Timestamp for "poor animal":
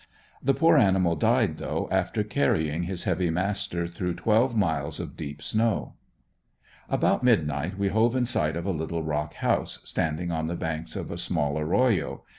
0.55-1.15